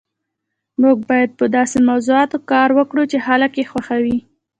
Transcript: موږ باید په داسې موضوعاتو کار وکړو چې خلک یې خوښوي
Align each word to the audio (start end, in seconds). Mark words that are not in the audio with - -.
موږ 0.81 0.97
باید 1.09 1.29
په 1.39 1.45
داسې 1.57 1.77
موضوعاتو 1.89 2.37
کار 2.51 2.69
وکړو 2.77 3.03
چې 3.11 3.17
خلک 3.27 3.51
یې 3.59 3.65
خوښوي 3.71 4.17